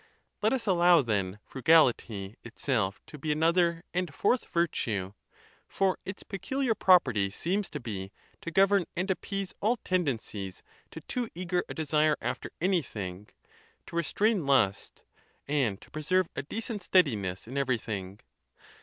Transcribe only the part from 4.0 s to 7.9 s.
fourth virtue; for its peculiar property seems to